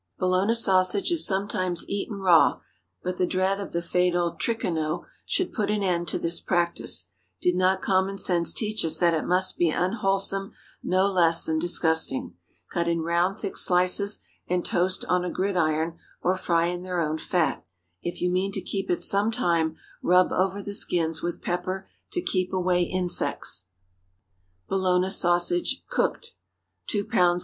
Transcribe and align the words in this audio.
Bologna 0.17 0.55
sausage 0.55 1.11
is 1.11 1.27
sometimes 1.27 1.87
eaten 1.87 2.15
raw, 2.17 2.59
but 3.03 3.17
the 3.17 3.27
dread 3.27 3.59
of 3.61 3.71
the 3.71 3.83
fatal 3.83 4.35
trichinæ 4.35 5.05
should 5.27 5.53
put 5.53 5.69
at 5.69 5.83
end 5.83 6.07
to 6.07 6.17
this 6.17 6.39
practice, 6.39 7.11
did 7.39 7.53
not 7.53 7.83
common 7.83 8.17
sense 8.17 8.51
teach 8.51 8.83
us 8.83 8.97
that 8.97 9.13
it 9.13 9.25
must 9.27 9.59
be 9.59 9.69
unwholesome, 9.69 10.53
no 10.81 11.05
less 11.05 11.45
than 11.45 11.59
disgusting. 11.59 12.33
Cut 12.71 12.87
in 12.87 13.01
round, 13.01 13.37
thick 13.39 13.55
slices, 13.55 14.25
and 14.47 14.65
toast 14.65 15.05
on 15.07 15.23
a 15.23 15.29
gridiron, 15.29 15.99
or 16.23 16.35
fry 16.35 16.65
in 16.65 16.81
their 16.81 16.99
own 16.99 17.19
fat. 17.19 17.63
If 18.01 18.21
you 18.23 18.31
mean 18.31 18.51
to 18.53 18.61
keep 18.61 18.89
it 18.89 19.03
some 19.03 19.29
time, 19.29 19.75
rub 20.01 20.31
over 20.31 20.63
the 20.63 20.73
skins 20.73 21.21
with 21.21 21.43
pepper 21.43 21.87
to 22.13 22.23
keep 22.23 22.51
away 22.51 22.81
insects. 22.85 23.67
BOLOGNA 24.67 25.11
SAUSAGE 25.11 25.85
(Cooked.) 25.91 26.33
2 26.87 27.05
lbs. 27.05 27.39